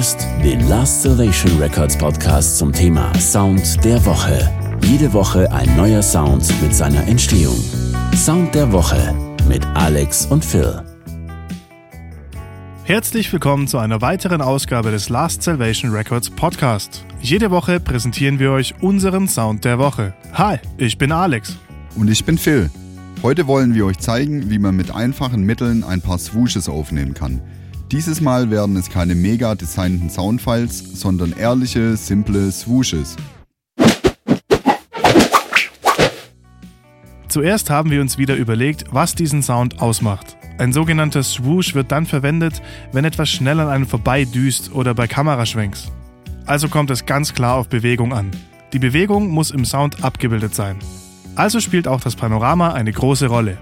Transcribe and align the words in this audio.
hörst 0.00 0.26
den 0.42 0.66
Last 0.66 1.02
Salvation 1.02 1.58
Records 1.60 1.94
Podcast 1.98 2.56
zum 2.56 2.72
Thema 2.72 3.14
Sound 3.20 3.84
der 3.84 4.02
Woche. 4.06 4.50
Jede 4.82 5.12
Woche 5.12 5.52
ein 5.52 5.76
neuer 5.76 6.02
Sound 6.02 6.50
mit 6.62 6.74
seiner 6.74 7.06
Entstehung. 7.06 7.58
Sound 8.14 8.54
der 8.54 8.72
Woche 8.72 9.14
mit 9.46 9.66
Alex 9.74 10.24
und 10.24 10.42
Phil. 10.42 10.82
Herzlich 12.84 13.30
willkommen 13.30 13.68
zu 13.68 13.76
einer 13.76 14.00
weiteren 14.00 14.40
Ausgabe 14.40 14.90
des 14.90 15.10
Last 15.10 15.42
Salvation 15.42 15.90
Records 15.90 16.30
Podcast. 16.30 17.04
Jede 17.20 17.50
Woche 17.50 17.78
präsentieren 17.78 18.38
wir 18.38 18.52
euch 18.52 18.72
unseren 18.80 19.28
Sound 19.28 19.66
der 19.66 19.78
Woche. 19.78 20.14
Hi, 20.32 20.56
ich 20.78 20.96
bin 20.96 21.12
Alex. 21.12 21.58
Und 21.94 22.08
ich 22.08 22.24
bin 22.24 22.38
Phil. 22.38 22.70
Heute 23.22 23.46
wollen 23.46 23.74
wir 23.74 23.84
euch 23.84 23.98
zeigen, 23.98 24.48
wie 24.48 24.58
man 24.58 24.74
mit 24.76 24.94
einfachen 24.94 25.42
Mitteln 25.42 25.84
ein 25.84 26.00
paar 26.00 26.16
Swooshes 26.16 26.70
aufnehmen 26.70 27.12
kann. 27.12 27.42
Dieses 27.92 28.20
Mal 28.20 28.52
werden 28.52 28.76
es 28.76 28.88
keine 28.88 29.16
mega 29.16 29.56
designten 29.56 30.10
Soundfiles, 30.10 30.78
sondern 31.00 31.32
ehrliche, 31.32 31.96
simple 31.96 32.52
Swooshes. 32.52 33.16
Zuerst 37.26 37.68
haben 37.68 37.90
wir 37.90 38.00
uns 38.00 38.16
wieder 38.16 38.36
überlegt, 38.36 38.84
was 38.92 39.16
diesen 39.16 39.42
Sound 39.42 39.82
ausmacht. 39.82 40.36
Ein 40.58 40.72
sogenannter 40.72 41.24
Swoosh 41.24 41.74
wird 41.74 41.90
dann 41.90 42.06
verwendet, 42.06 42.62
wenn 42.92 43.04
etwas 43.04 43.28
schnell 43.28 43.58
an 43.58 43.68
einem 43.68 43.86
vorbeidüst 43.88 44.72
oder 44.72 44.94
bei 44.94 45.08
Kameraschwenks. 45.08 45.90
Also 46.46 46.68
kommt 46.68 46.90
es 46.90 47.06
ganz 47.06 47.34
klar 47.34 47.56
auf 47.56 47.68
Bewegung 47.68 48.12
an. 48.12 48.30
Die 48.72 48.78
Bewegung 48.78 49.30
muss 49.30 49.50
im 49.50 49.64
Sound 49.64 50.04
abgebildet 50.04 50.54
sein. 50.54 50.76
Also 51.34 51.58
spielt 51.58 51.88
auch 51.88 52.00
das 52.00 52.14
Panorama 52.14 52.72
eine 52.72 52.92
große 52.92 53.26
Rolle. 53.26 53.58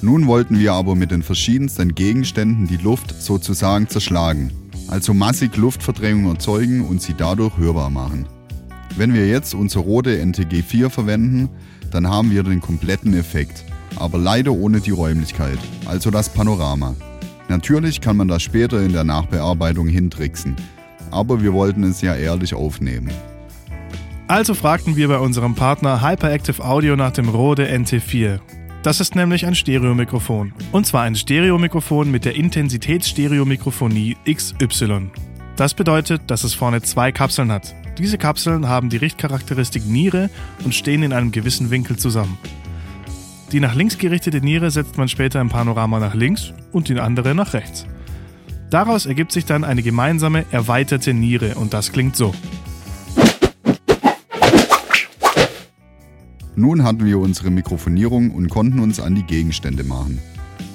Nun 0.00 0.26
wollten 0.26 0.58
wir 0.58 0.72
aber 0.74 0.94
mit 0.94 1.10
den 1.10 1.22
verschiedensten 1.22 1.94
Gegenständen 1.94 2.66
die 2.66 2.76
Luft 2.76 3.20
sozusagen 3.20 3.88
zerschlagen, 3.88 4.52
also 4.88 5.12
massig 5.12 5.56
Luftverdrängung 5.56 6.32
erzeugen 6.32 6.86
und 6.86 7.02
sie 7.02 7.14
dadurch 7.14 7.56
hörbar 7.56 7.90
machen. 7.90 8.26
Wenn 8.96 9.14
wir 9.14 9.28
jetzt 9.28 9.54
unsere 9.54 9.84
rote 9.84 10.22
NTG4 10.22 10.90
verwenden, 10.90 11.48
dann 11.90 12.08
haben 12.08 12.30
wir 12.30 12.42
den 12.42 12.60
kompletten 12.60 13.14
Effekt 13.14 13.64
aber 13.98 14.18
leider 14.18 14.52
ohne 14.52 14.80
die 14.80 14.90
Räumlichkeit, 14.90 15.58
also 15.86 16.10
das 16.10 16.28
Panorama. 16.28 16.94
Natürlich 17.48 18.00
kann 18.00 18.16
man 18.16 18.28
das 18.28 18.42
später 18.42 18.80
in 18.82 18.92
der 18.92 19.04
Nachbearbeitung 19.04 19.88
hintricksen, 19.88 20.56
aber 21.10 21.42
wir 21.42 21.52
wollten 21.52 21.84
es 21.84 22.00
ja 22.00 22.14
ehrlich 22.14 22.54
aufnehmen. 22.54 23.10
Also 24.26 24.52
fragten 24.52 24.96
wir 24.96 25.08
bei 25.08 25.18
unserem 25.18 25.54
Partner 25.54 26.02
Hyperactive 26.02 26.62
Audio 26.62 26.96
nach 26.96 27.12
dem 27.12 27.30
Rode 27.30 27.66
NT4. 27.66 28.40
Das 28.82 29.00
ist 29.00 29.16
nämlich 29.16 29.44
ein 29.44 29.56
Stereomikrofon. 29.56 30.52
Und 30.70 30.86
zwar 30.86 31.02
ein 31.02 31.16
Stereomikrofon 31.16 32.10
mit 32.10 32.24
der 32.24 32.36
Intensitätsstereomikrofonie 32.36 34.16
XY. 34.32 35.10
Das 35.56 35.74
bedeutet, 35.74 36.22
dass 36.28 36.44
es 36.44 36.54
vorne 36.54 36.82
zwei 36.82 37.10
Kapseln 37.10 37.50
hat. 37.50 37.74
Diese 37.98 38.16
Kapseln 38.16 38.68
haben 38.68 38.90
die 38.90 38.96
Richtcharakteristik 38.96 39.84
Niere 39.84 40.30
und 40.64 40.74
stehen 40.74 41.02
in 41.02 41.12
einem 41.12 41.32
gewissen 41.32 41.70
Winkel 41.70 41.96
zusammen. 41.96 42.38
Die 43.50 43.58
nach 43.58 43.74
links 43.74 43.98
gerichtete 43.98 44.40
Niere 44.40 44.70
setzt 44.70 44.96
man 44.96 45.08
später 45.08 45.40
im 45.40 45.48
Panorama 45.48 45.98
nach 45.98 46.14
links 46.14 46.52
und 46.70 46.88
die 46.88 47.00
andere 47.00 47.34
nach 47.34 47.54
rechts. 47.54 47.86
Daraus 48.70 49.06
ergibt 49.06 49.32
sich 49.32 49.46
dann 49.46 49.64
eine 49.64 49.82
gemeinsame 49.82 50.44
erweiterte 50.52 51.14
Niere 51.14 51.56
und 51.56 51.74
das 51.74 51.90
klingt 51.90 52.14
so. 52.14 52.34
Nun 56.58 56.82
hatten 56.82 57.06
wir 57.06 57.20
unsere 57.20 57.50
Mikrofonierung 57.50 58.32
und 58.32 58.48
konnten 58.48 58.80
uns 58.80 58.98
an 58.98 59.14
die 59.14 59.22
Gegenstände 59.22 59.84
machen. 59.84 60.18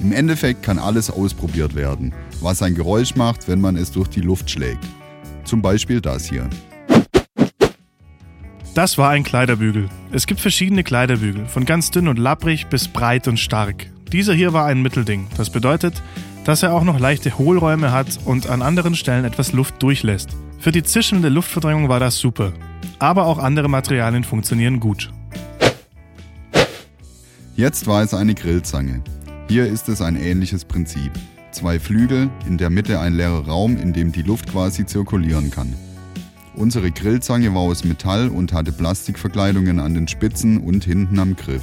Im 0.01 0.13
Endeffekt 0.13 0.63
kann 0.63 0.79
alles 0.79 1.11
ausprobiert 1.11 1.75
werden, 1.75 2.13
was 2.39 2.61
ein 2.61 2.73
Geräusch 2.73 3.17
macht, 3.17 3.49
wenn 3.49 3.59
man 3.59 3.75
es 3.75 3.91
durch 3.91 4.07
die 4.07 4.21
Luft 4.21 4.49
schlägt. 4.49 4.87
Zum 5.43 5.61
Beispiel 5.61 5.99
das 5.99 6.25
hier. 6.25 6.49
Das 8.73 8.97
war 8.97 9.09
ein 9.09 9.25
Kleiderbügel. 9.25 9.89
Es 10.13 10.25
gibt 10.25 10.39
verschiedene 10.39 10.85
Kleiderbügel, 10.85 11.47
von 11.47 11.65
ganz 11.65 11.91
dünn 11.91 12.07
und 12.07 12.17
lapprig 12.17 12.67
bis 12.67 12.87
breit 12.87 13.27
und 13.27 13.37
stark. 13.37 13.87
Dieser 14.13 14.33
hier 14.33 14.53
war 14.53 14.65
ein 14.65 14.81
Mittelding. 14.81 15.27
Das 15.35 15.49
bedeutet, 15.49 16.01
dass 16.45 16.63
er 16.63 16.73
auch 16.73 16.85
noch 16.85 16.97
leichte 16.97 17.37
Hohlräume 17.37 17.91
hat 17.91 18.21
und 18.23 18.47
an 18.47 18.61
anderen 18.61 18.95
Stellen 18.95 19.25
etwas 19.25 19.51
Luft 19.51 19.83
durchlässt. 19.83 20.29
Für 20.59 20.71
die 20.71 20.83
zischelnde 20.83 21.27
Luftverdrängung 21.27 21.89
war 21.89 21.99
das 21.99 22.19
super. 22.19 22.53
Aber 22.99 23.25
auch 23.25 23.37
andere 23.37 23.67
Materialien 23.67 24.23
funktionieren 24.23 24.79
gut. 24.79 25.11
Jetzt 27.55 27.85
war 27.85 28.01
es 28.01 28.15
eine 28.15 28.33
Grillzange. 28.33 29.03
Hier 29.47 29.67
ist 29.67 29.87
es 29.87 30.01
ein 30.01 30.15
ähnliches 30.15 30.65
Prinzip. 30.65 31.11
Zwei 31.51 31.77
Flügel, 31.77 32.31
in 32.47 32.57
der 32.57 32.71
Mitte 32.71 32.99
ein 32.99 33.13
leerer 33.13 33.45
Raum, 33.45 33.77
in 33.77 33.93
dem 33.93 34.11
die 34.11 34.23
Luft 34.23 34.51
quasi 34.51 34.87
zirkulieren 34.87 35.51
kann. 35.51 35.71
Unsere 36.55 36.89
Grillzange 36.89 37.53
war 37.53 37.61
aus 37.61 37.83
Metall 37.83 38.29
und 38.29 38.53
hatte 38.53 38.71
Plastikverkleidungen 38.71 39.79
an 39.79 39.93
den 39.93 40.07
Spitzen 40.07 40.57
und 40.57 40.83
hinten 40.83 41.19
am 41.19 41.35
Griff. 41.35 41.61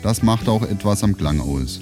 Das 0.00 0.22
macht 0.22 0.48
auch 0.48 0.62
etwas 0.62 1.02
am 1.02 1.16
Klang 1.16 1.40
aus. 1.40 1.80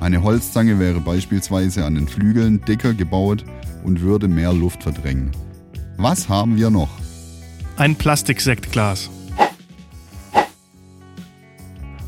Eine 0.00 0.22
Holzzange 0.22 0.78
wäre 0.78 1.00
beispielsweise 1.00 1.84
an 1.84 1.96
den 1.96 2.06
Flügeln 2.06 2.60
dicker 2.60 2.94
gebaut 2.94 3.44
und 3.82 4.00
würde 4.00 4.28
mehr 4.28 4.52
Luft 4.52 4.84
verdrängen. 4.84 5.32
Was 5.96 6.28
haben 6.28 6.56
wir 6.56 6.70
noch? 6.70 6.90
Ein 7.76 7.96
Plastiksektglas. 7.96 9.10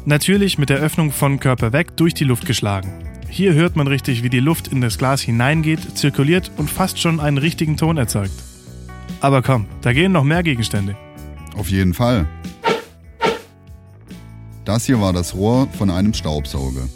Natürlich 0.08 0.56
mit 0.56 0.70
der 0.70 0.78
Öffnung 0.78 1.10
von 1.10 1.40
Körper 1.40 1.72
weg 1.72 1.96
durch 1.96 2.14
die 2.14 2.22
Luft 2.22 2.46
geschlagen. 2.46 2.92
Hier 3.28 3.54
hört 3.54 3.74
man 3.74 3.88
richtig, 3.88 4.22
wie 4.22 4.30
die 4.30 4.38
Luft 4.38 4.68
in 4.68 4.80
das 4.80 4.98
Glas 4.98 5.20
hineingeht, 5.20 5.98
zirkuliert 5.98 6.52
und 6.58 6.70
fast 6.70 7.00
schon 7.00 7.18
einen 7.18 7.38
richtigen 7.38 7.76
Ton 7.76 7.96
erzeugt. 7.96 8.32
Aber 9.20 9.42
komm, 9.42 9.66
da 9.80 9.92
gehen 9.92 10.12
noch 10.12 10.22
mehr 10.22 10.44
Gegenstände. 10.44 10.96
Auf 11.56 11.70
jeden 11.70 11.92
Fall. 11.92 12.28
Das 14.64 14.86
hier 14.86 15.00
war 15.00 15.12
das 15.12 15.34
Rohr 15.34 15.66
von 15.76 15.90
einem 15.90 16.14
Staubsauger. 16.14 16.88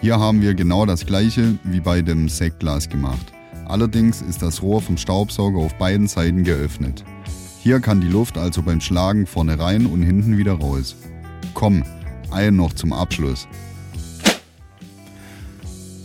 Hier 0.00 0.18
haben 0.18 0.42
wir 0.42 0.54
genau 0.54 0.84
das 0.84 1.06
gleiche 1.06 1.60
wie 1.62 1.78
bei 1.78 2.02
dem 2.02 2.28
Sektglas 2.28 2.88
gemacht. 2.88 3.32
Allerdings 3.66 4.20
ist 4.20 4.42
das 4.42 4.62
Rohr 4.62 4.82
vom 4.82 4.96
Staubsauger 4.96 5.60
auf 5.60 5.78
beiden 5.78 6.08
Seiten 6.08 6.42
geöffnet. 6.42 7.04
Hier 7.60 7.78
kann 7.78 8.00
die 8.00 8.08
Luft 8.08 8.36
also 8.36 8.62
beim 8.62 8.80
Schlagen 8.80 9.28
vorne 9.28 9.60
rein 9.60 9.86
und 9.86 10.02
hinten 10.02 10.38
wieder 10.38 10.54
raus. 10.54 10.96
Komm, 11.54 11.84
ein 12.32 12.56
noch 12.56 12.72
zum 12.72 12.92
Abschluss. 12.92 13.46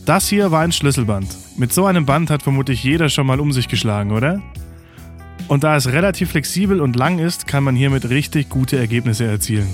Das 0.05 0.27
hier 0.27 0.51
war 0.51 0.61
ein 0.61 0.71
Schlüsselband. 0.71 1.27
Mit 1.57 1.73
so 1.73 1.85
einem 1.85 2.05
Band 2.05 2.29
hat 2.29 2.43
vermutlich 2.43 2.83
jeder 2.83 3.09
schon 3.09 3.27
mal 3.27 3.39
um 3.39 3.51
sich 3.51 3.67
geschlagen, 3.67 4.11
oder? 4.11 4.41
Und 5.47 5.63
da 5.63 5.75
es 5.75 5.88
relativ 5.88 6.31
flexibel 6.31 6.81
und 6.81 6.95
lang 6.95 7.19
ist, 7.19 7.47
kann 7.47 7.63
man 7.63 7.75
hiermit 7.75 8.09
richtig 8.09 8.49
gute 8.49 8.77
Ergebnisse 8.77 9.25
erzielen. 9.25 9.67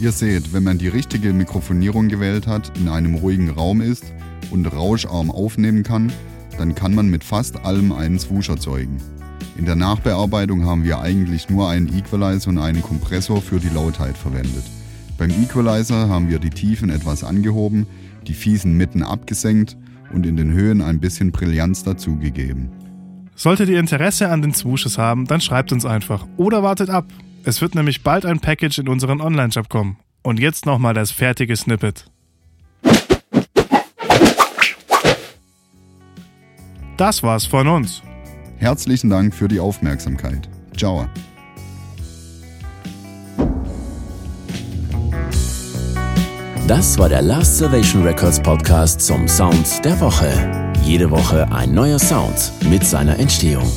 Ihr 0.00 0.12
seht, 0.12 0.52
wenn 0.52 0.62
man 0.62 0.78
die 0.78 0.88
richtige 0.88 1.32
Mikrofonierung 1.32 2.08
gewählt 2.08 2.46
hat, 2.46 2.76
in 2.78 2.88
einem 2.88 3.14
ruhigen 3.14 3.50
Raum 3.50 3.80
ist 3.80 4.04
und 4.50 4.66
rauscharm 4.66 5.30
aufnehmen 5.30 5.82
kann, 5.82 6.12
dann 6.58 6.74
kann 6.74 6.94
man 6.94 7.08
mit 7.08 7.22
fast 7.22 7.64
allem 7.64 7.92
einen 7.92 8.18
Swoosh 8.18 8.48
erzeugen. 8.48 8.98
In 9.56 9.64
der 9.64 9.76
Nachbearbeitung 9.76 10.64
haben 10.64 10.84
wir 10.84 11.00
eigentlich 11.00 11.50
nur 11.50 11.68
einen 11.68 11.88
Equalizer 11.96 12.50
und 12.50 12.58
einen 12.58 12.82
Kompressor 12.82 13.42
für 13.42 13.60
die 13.60 13.68
Lautheit 13.68 14.16
verwendet. 14.16 14.64
Beim 15.22 15.30
Equalizer 15.40 16.08
haben 16.08 16.28
wir 16.28 16.40
die 16.40 16.50
Tiefen 16.50 16.90
etwas 16.90 17.22
angehoben, 17.22 17.86
die 18.26 18.34
fiesen 18.34 18.76
Mitten 18.76 19.04
abgesenkt 19.04 19.76
und 20.12 20.26
in 20.26 20.36
den 20.36 20.50
Höhen 20.50 20.82
ein 20.82 20.98
bisschen 20.98 21.30
Brillanz 21.30 21.84
dazugegeben. 21.84 22.72
Solltet 23.36 23.68
ihr 23.68 23.78
Interesse 23.78 24.30
an 24.30 24.42
den 24.42 24.52
Swooshes 24.52 24.98
haben, 24.98 25.28
dann 25.28 25.40
schreibt 25.40 25.70
uns 25.70 25.86
einfach 25.86 26.26
oder 26.38 26.64
wartet 26.64 26.90
ab. 26.90 27.06
Es 27.44 27.60
wird 27.60 27.76
nämlich 27.76 28.02
bald 28.02 28.26
ein 28.26 28.40
Package 28.40 28.78
in 28.78 28.88
unseren 28.88 29.20
Online-Shop 29.20 29.68
kommen. 29.68 29.96
Und 30.22 30.40
jetzt 30.40 30.66
nochmal 30.66 30.92
das 30.92 31.12
fertige 31.12 31.54
Snippet. 31.54 32.10
Das 36.96 37.22
war's 37.22 37.46
von 37.46 37.68
uns. 37.68 38.02
Herzlichen 38.56 39.08
Dank 39.08 39.32
für 39.32 39.46
die 39.46 39.60
Aufmerksamkeit. 39.60 40.48
Ciao. 40.76 41.08
Das 46.72 46.96
war 46.96 47.10
der 47.10 47.20
Last 47.20 47.58
Salvation 47.58 48.02
Records 48.02 48.40
Podcast 48.40 49.02
zum 49.02 49.28
Sound 49.28 49.84
der 49.84 50.00
Woche. 50.00 50.72
Jede 50.82 51.10
Woche 51.10 51.46
ein 51.52 51.74
neuer 51.74 51.98
Sound 51.98 52.50
mit 52.70 52.82
seiner 52.82 53.18
Entstehung. 53.18 53.70